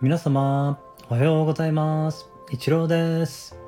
[0.00, 0.78] 皆様、
[1.10, 2.30] おはようございます。
[2.50, 3.58] 一郎です。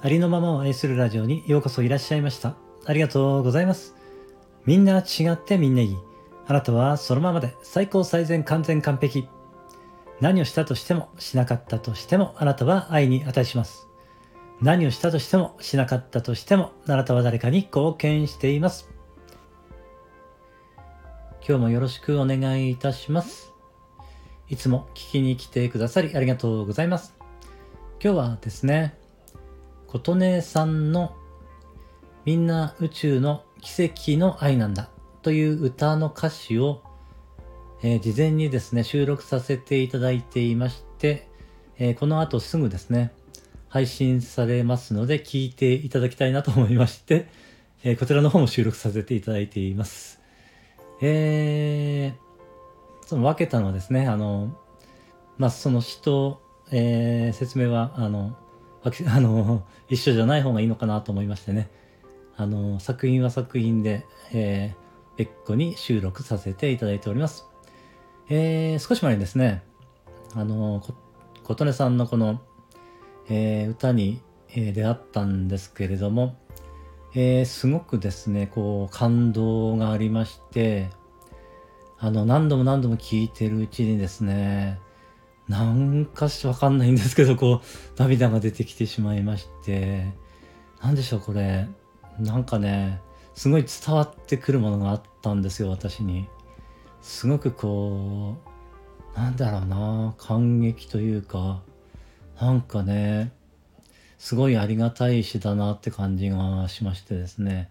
[0.00, 2.54] ありのままを愛するラジオにようこそいらっしゃいました。
[2.86, 3.94] ありがとうございます。
[4.64, 5.98] みんな違ってみんないい。
[6.46, 9.28] あなたはそのままで最高最善完全完璧。
[10.22, 13.86] 何をしたとしてもしなかったとしてもあなたは愛に値します。
[14.62, 18.88] 何をしたとしてもしなかったとしてもあなたは誰かに貢献しています。
[21.46, 23.57] 今日もよろしくお願いいたします。
[24.50, 27.14] いつも聞きに来てくださりありがとうございます。
[28.02, 28.96] 今日はですね、
[29.86, 31.14] 琴音さんの
[32.24, 34.88] みんな宇宙の奇跡の愛なんだ
[35.20, 36.82] という歌の歌詞を、
[37.82, 41.28] えー事前にですね、収録させていただいていまして、
[41.78, 43.12] えーこの後すぐですね、
[43.68, 47.28] 配信されますので聞いていただきたいなと思いまして、
[47.84, 50.20] えーこちらの方も収録させていただいています。
[51.00, 52.27] えー、
[53.08, 54.54] その分けたのはですね、あの、
[55.38, 58.36] まあ、その詩と、えー説明は、あの、
[58.84, 61.70] あの、一緒じゃない方がいいのかなと思いましてね、
[62.36, 67.46] あの、作品は作品で、えー別個に収録させていただいております。
[68.28, 69.62] えー少し前にですね、
[70.34, 70.82] あの、
[71.44, 72.42] 琴音さんのこの、
[73.30, 76.36] えー歌に、えー出会ったんですけれども、
[77.14, 80.90] えーすごくですね、こう、感動がありまして、
[82.00, 84.78] あの、何度も何度も聞いてるうちにですね、
[85.48, 90.12] なんかしわかんないんですけど、こう、涙が出てきてしまいまして、
[90.80, 91.66] なんでしょう、これ。
[92.20, 93.00] なんかね、
[93.34, 96.28] すごい伝わってくるものがあったんですよ、私に。
[97.00, 98.36] すごくこ
[99.16, 101.62] う、なんだろうな、感激というか、
[102.40, 103.32] なんかね、
[104.18, 107.70] すごいありがたい詩だなって感じがしましてですね。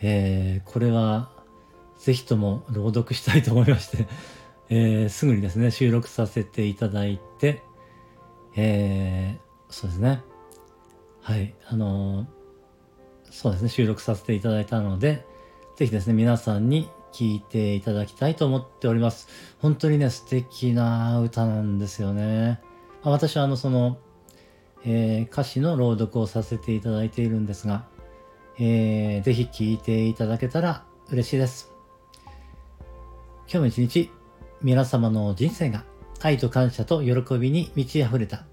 [0.00, 1.35] えーこれは
[1.98, 4.06] ぜひとも朗読したいと思いまして、
[4.68, 7.62] えーすぐにですね、収録させていただいて、
[8.56, 10.22] えーそうですね。
[11.22, 12.26] はい、あのー
[13.30, 15.26] そうですね、収録させていただいたので、
[15.76, 19.28] ぜひですね、皆さんに聞いていただきたいと思っております。
[19.58, 22.60] 本当にね、素敵な歌なんですよね。
[23.02, 23.98] あ私はあの、その、
[24.84, 27.86] えー歌詞の朗読をさせていただいているんですが、
[28.58, 31.75] えーぜひ聞いていただけたら嬉しいです。
[33.48, 34.10] 今日も一日、
[34.60, 35.84] 皆様の人生が
[36.20, 38.44] 愛と感謝と喜びに満ち溢れた、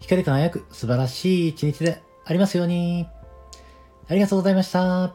[0.00, 3.06] 光り輝く素晴らしい一日でありますように。
[4.08, 5.14] ありがとうございました。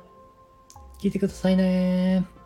[1.02, 2.39] 聞いてくださいね。